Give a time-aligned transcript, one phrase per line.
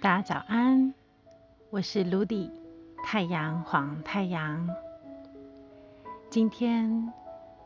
[0.00, 0.94] 大家早安，
[1.68, 2.50] 我是卢迪，
[3.04, 4.66] 太阳黄太阳。
[6.30, 7.12] 今天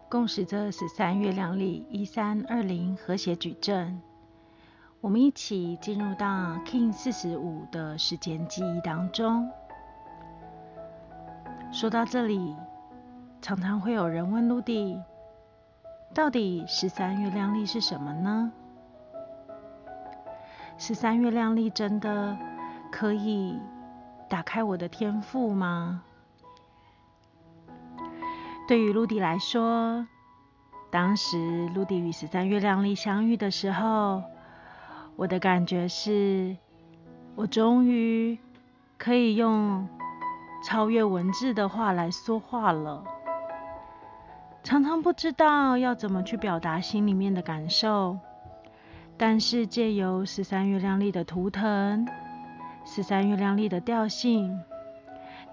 [0.09, 4.03] 共识着十三月亮历一三二零和谐矩阵，
[5.01, 9.49] 我们一起进入到 King 四十五的时间记忆当中。
[11.71, 12.57] 说到这里，
[13.41, 15.01] 常常会有人问卢迪，
[16.13, 18.51] 到底十三月亮历是什么呢？
[20.77, 22.37] 十三月亮历真的
[22.91, 23.59] 可以
[24.29, 26.03] 打开我的天赋吗？
[28.67, 30.07] 对于陆迪来说，
[30.91, 34.23] 当时陆迪与十三月亮历相遇的时候，
[35.17, 36.57] 我的感觉是，
[37.35, 38.39] 我终于
[38.99, 39.89] 可以用
[40.65, 43.05] 超越文字的话来说话了。
[44.63, 48.19] 常常不知道要怎么去表达心里面的感受。
[49.17, 52.07] 但是借由十三月亮历的图腾，
[52.85, 54.61] 十三月亮历的调性，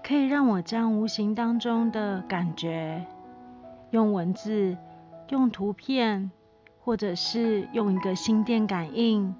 [0.02, 3.06] 可以让我将无形当中的感觉，
[3.90, 4.76] 用文字、
[5.28, 6.30] 用图片，
[6.80, 9.34] 或者是用一个心电感应，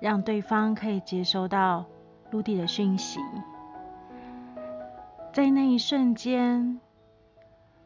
[0.00, 1.84] 让对方可以接收到
[2.30, 3.20] 陆地的讯息。
[5.34, 6.80] 在那一瞬间，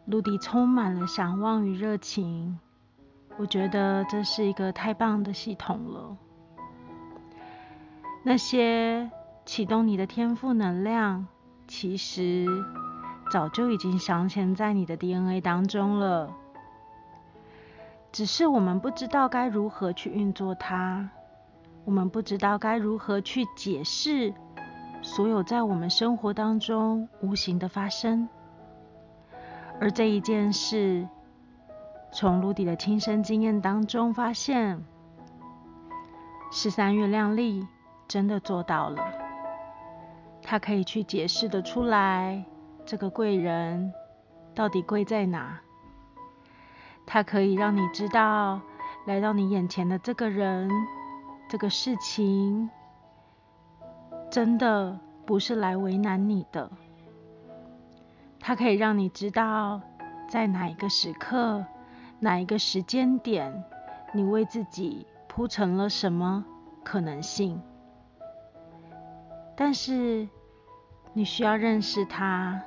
[0.04, 2.60] 陆地充满了想望与热情。
[3.40, 6.14] 我觉得这是一个太棒的系统了。
[8.22, 9.10] 那些
[9.46, 11.26] 启动你的天赋能量，
[11.66, 12.46] 其实
[13.32, 16.30] 早就已经镶嵌在你的 DNA 当中了，
[18.12, 21.08] 只是我们不知道该如何去运作它，
[21.86, 24.34] 我们不知道该如何去解释
[25.00, 28.28] 所有在我们生活当中无形的发生，
[29.80, 31.08] 而这一件事。
[32.12, 34.84] 从卢迪的亲身经验当中发现，
[36.50, 37.66] 十三月亮历
[38.08, 39.02] 真的做到了。
[40.42, 42.44] 他可以去解释的出来，
[42.84, 43.92] 这个贵人
[44.54, 45.60] 到底贵在哪？
[47.06, 48.60] 他可以让你知道，
[49.06, 50.68] 来到你眼前的这个人、
[51.48, 52.68] 这个事情，
[54.30, 56.70] 真的不是来为难你的。
[58.40, 59.80] 他可以让你知道，
[60.28, 61.64] 在哪一个时刻。
[62.20, 63.64] 哪一个时间点，
[64.12, 66.44] 你为自己铺成了什么
[66.84, 67.60] 可能性？
[69.56, 70.28] 但是
[71.14, 72.62] 你需要认识它，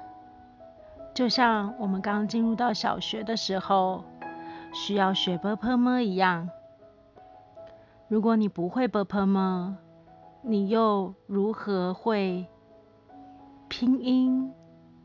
[1.14, 4.04] 就像我们刚进入到小学的时候
[4.74, 6.50] 需要学 b p m 一样。
[8.08, 9.76] 如果你不会 b p m，
[10.42, 12.48] 你又如何会
[13.70, 14.52] 拼音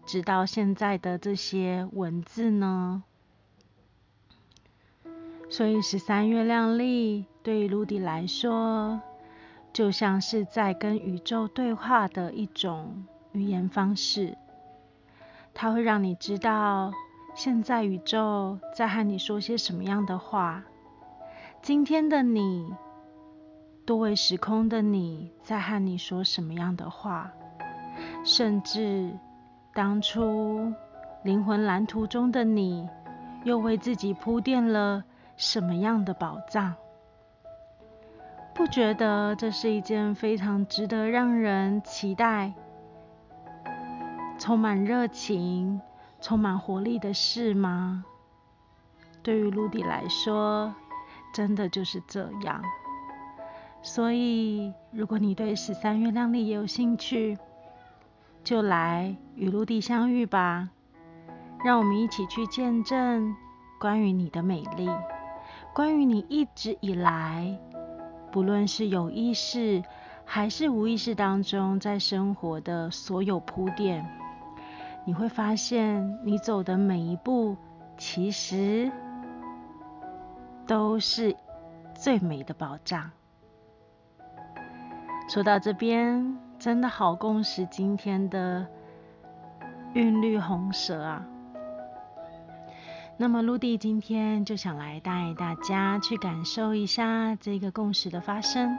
[0.07, 3.05] 直到现在的这些文字呢？
[5.51, 9.01] 所以十三月亮历对于卢迪来说，
[9.73, 14.37] 就像是在跟宇宙对话的一种语言方式。
[15.55, 16.93] 它会让你知道，
[17.35, 20.63] 现在宇宙在和你说些什么样的话。
[21.63, 22.73] 今天的你，
[23.85, 27.33] 多维时空的你在和你说什么样的话。
[28.23, 29.11] 甚至
[29.75, 30.73] 当初
[31.25, 32.87] 灵魂蓝图中的你，
[33.45, 35.03] 又为自己铺垫了。
[35.39, 36.75] 什么样的宝藏？
[38.53, 42.53] 不觉得这是一件非常值得让人期待、
[44.37, 45.81] 充满热情、
[46.21, 48.05] 充满活力的事吗？
[49.23, 50.75] 对于陆地来说，
[51.33, 52.61] 真的就是这样。
[53.81, 57.39] 所以，如果你对十三月亮历也有兴趣，
[58.43, 60.69] 就来与陆地相遇吧。
[61.65, 63.37] 让我们一起去见证
[63.79, 64.89] 关于你的美丽。
[65.79, 67.57] 关于你一直以来，
[68.33, 69.81] 不论是有意识
[70.25, 74.05] 还是无意识当中，在生活的所有铺垫，
[75.05, 77.57] 你会发现，你走的每一步，
[77.97, 78.91] 其实
[80.67, 81.37] 都是
[81.95, 83.13] 最美的宝藏。
[85.29, 88.67] 说到这边，真的好共识今天的
[89.95, 91.25] 韵律红蛇啊！
[93.21, 98.79] 那么，陆地今天就想来带大家去感受一下这个共识的发生。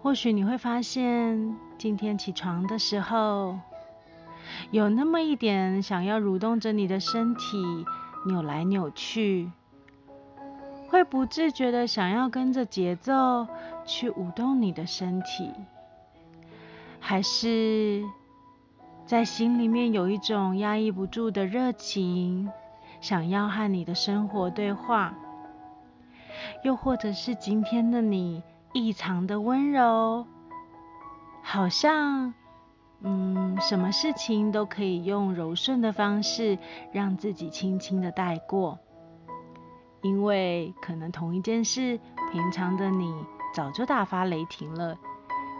[0.00, 3.58] 或许你会发现，今天起床的时候，
[4.70, 7.84] 有那么一点想要蠕动着你的身体，
[8.28, 9.50] 扭来扭去，
[10.88, 13.48] 会不自觉的想要跟着节奏
[13.84, 15.50] 去舞动你的身体，
[17.00, 18.04] 还是
[19.04, 22.48] 在心里面有一种压抑不住的热情？
[23.04, 25.12] 想要和你的生活对话，
[26.62, 28.42] 又或者是今天的你
[28.72, 30.26] 异常的温柔，
[31.42, 32.32] 好像，
[33.02, 36.56] 嗯，什么事情都可以用柔顺的方式
[36.92, 38.78] 让自己轻轻的带过，
[40.00, 42.00] 因为可能同一件事，
[42.32, 43.14] 平常的你
[43.54, 44.96] 早就大发雷霆了，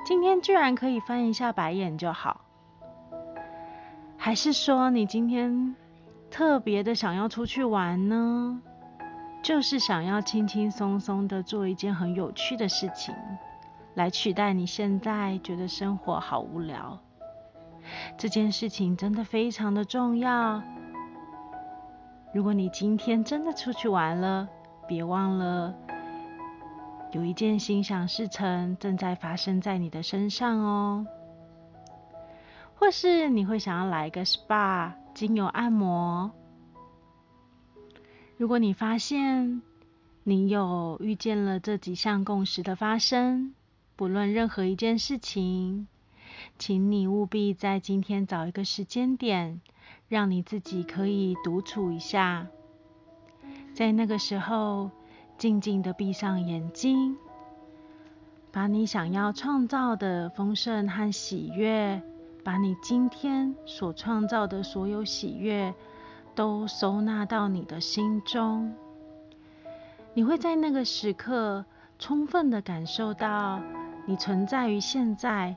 [0.03, 2.41] 今天居然可以翻一下白眼就好。
[4.17, 5.77] 还是说你今天
[6.35, 8.61] 特别的想要出去玩呢？
[9.41, 13.15] 就是想要轻轻松松的做一件很有趣的事情，
[13.95, 16.99] 来取代你现在觉得生活好无聊。
[18.19, 20.61] 这件事情真的非常的重要。
[22.33, 24.49] 如果你今天真的出去玩了，
[24.89, 25.73] 别忘了
[27.13, 31.07] 有一件心想事成正在发生在你的身上哦。
[32.75, 36.33] 或是你会想要来个 SPA 精油按摩？
[38.37, 39.63] 如果你发现
[40.25, 43.55] 你有遇见了这几项共识的发生，
[43.95, 45.87] 不论任何一件事情，
[46.59, 49.61] 请你务必在今天找一个时间点，
[50.09, 52.49] 让你自己可以独处一下，
[53.73, 54.91] 在那个时候
[55.39, 57.17] 静静的闭上眼睛，
[58.51, 62.03] 把你想要创造的丰盛和喜悦。
[62.45, 65.73] 把你今天所创造的所有喜悦
[66.35, 68.75] 都收纳到你的心中，
[70.13, 71.65] 你会在那个时刻
[71.99, 73.61] 充分的感受到
[74.05, 75.57] 你存在于现在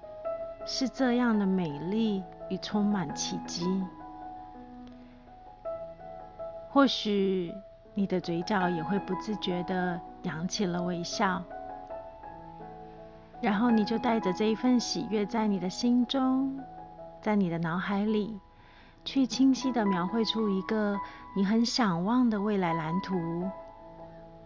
[0.65, 3.83] 是这样的美丽与充满奇迹。
[6.69, 7.53] 或许
[7.93, 11.43] 你的嘴角也会不自觉的扬起了微笑。
[13.41, 16.57] 然后你就带着这一份喜悦在你的心中。
[17.27, 18.39] 在你的脑海里，
[19.03, 20.97] 去清晰的描绘出一个
[21.35, 23.51] 你很想望的未来蓝图。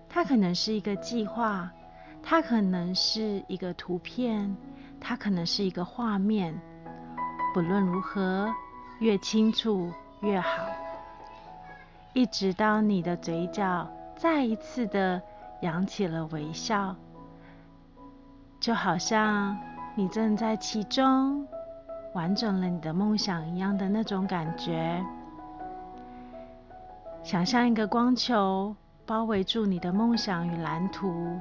[0.10, 1.69] 它可能是一个计划，
[2.24, 4.57] 它可能是一个图片，
[5.00, 6.60] 它可能是一个画面。
[7.54, 8.51] 不论如何，
[8.98, 9.92] 越清楚
[10.22, 10.50] 越好。
[12.13, 13.88] 一直到你的嘴角
[14.18, 15.22] 再一次的
[15.62, 16.95] 扬起了微笑，
[18.60, 19.56] 就好像
[19.94, 21.48] 你正在其中。
[22.13, 25.02] 完整了你的梦想一样的那种感觉，
[27.24, 28.75] 想象一个光球
[29.06, 31.40] 包围住你的梦想与蓝图，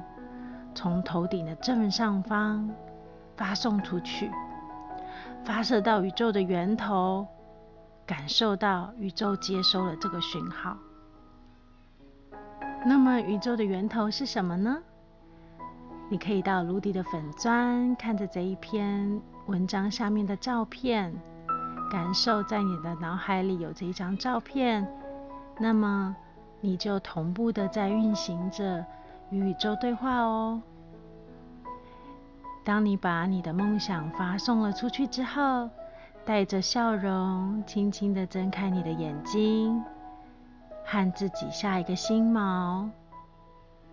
[0.73, 2.69] 从头顶的正上方
[3.35, 4.31] 发送出去，
[5.43, 7.27] 发射到宇宙的源头，
[8.05, 10.77] 感受到宇宙接收了这个讯号。
[12.85, 14.81] 那么宇宙的源头是什么呢？
[16.11, 19.21] 你可以到卢迪的粉砖看着这一篇。
[19.47, 21.15] 文章下面的照片，
[21.89, 24.85] 感受在你的脑海里有这一张照片，
[25.57, 26.13] 那么
[26.59, 28.85] 你就同步的在运行着
[29.29, 30.61] 与宇宙对话哦。
[32.65, 35.69] 当你把你的梦想发送了出去之后，
[36.25, 39.81] 带着笑容，轻轻的睁开你的眼睛，
[40.85, 42.89] 和自己下一个心锚，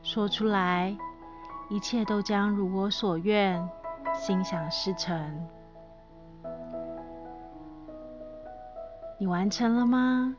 [0.02, 0.96] 说出来，
[1.68, 3.68] 一切都将如我所愿。
[4.14, 5.46] 心想事成，
[9.20, 10.34] 你完成了吗？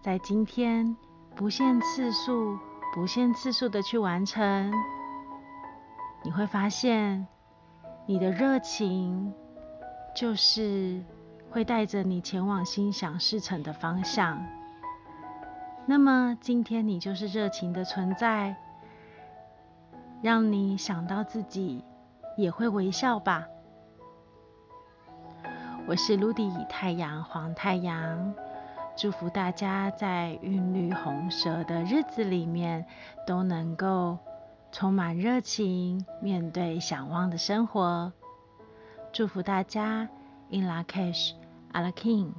[0.00, 0.96] 在今天
[1.34, 2.56] 不限次数、
[2.94, 4.72] 不限次数的去完成，
[6.22, 7.26] 你会发现
[8.06, 9.34] 你的热情
[10.14, 11.02] 就是
[11.50, 14.42] 会带着你前往心想事成的方向。
[15.84, 18.56] 那么今天你就是热情的存在，
[20.22, 21.84] 让你想到自己。
[22.34, 23.46] 也会微笑吧。
[25.86, 28.34] 我是卢迪太阳黄太阳，
[28.96, 32.86] 祝福大家在韵律红蛇的日子里面
[33.26, 34.16] 都能够
[34.70, 38.12] 充满热情，面对想望的生活。
[39.12, 40.08] 祝福大家
[40.48, 41.32] ，In La Cash,
[41.72, 42.32] a l a King。